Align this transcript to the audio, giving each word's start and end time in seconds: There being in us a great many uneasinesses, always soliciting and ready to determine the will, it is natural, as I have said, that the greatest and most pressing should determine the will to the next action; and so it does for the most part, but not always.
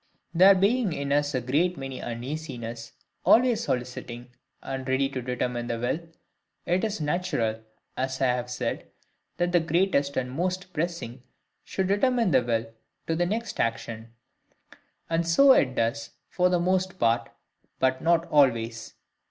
There 0.33 0.55
being 0.55 0.93
in 0.93 1.11
us 1.11 1.35
a 1.35 1.41
great 1.41 1.77
many 1.77 2.01
uneasinesses, 2.01 2.93
always 3.23 3.65
soliciting 3.65 4.31
and 4.63 4.89
ready 4.89 5.07
to 5.09 5.21
determine 5.21 5.67
the 5.67 5.77
will, 5.77 5.99
it 6.65 6.83
is 6.83 6.99
natural, 6.99 7.61
as 7.95 8.19
I 8.19 8.25
have 8.25 8.49
said, 8.49 8.87
that 9.37 9.51
the 9.51 9.59
greatest 9.59 10.17
and 10.17 10.31
most 10.31 10.73
pressing 10.73 11.21
should 11.63 11.87
determine 11.87 12.31
the 12.31 12.41
will 12.41 12.73
to 13.05 13.15
the 13.15 13.27
next 13.27 13.59
action; 13.59 14.11
and 15.07 15.27
so 15.27 15.51
it 15.53 15.75
does 15.75 16.09
for 16.29 16.49
the 16.49 16.59
most 16.59 16.97
part, 16.97 17.29
but 17.77 18.01
not 18.01 18.25
always. 18.31 18.95